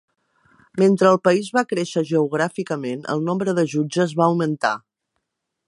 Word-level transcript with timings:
Mentre 0.83 1.09
el 1.15 1.19
país 1.27 1.49
va 1.57 1.63
créixer 1.73 2.03
geogràficament, 2.13 3.05
el 3.17 3.21
nombre 3.29 3.55
de 3.61 3.67
jutges 3.75 4.17
va 4.23 4.27
augmentar. 4.31 4.73